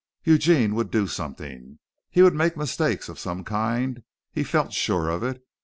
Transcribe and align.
Eugene 0.23 0.73
would 0.73 0.89
do 0.89 1.05
something. 1.05 1.77
He 2.09 2.23
would 2.23 2.33
make 2.33 2.57
mistakes 2.57 3.07
of 3.07 3.19
some 3.19 3.43
kind. 3.43 4.01
He 4.33 4.43
felt 4.43 4.73
sure 4.73 5.09
of 5.09 5.21
it. 5.21 5.45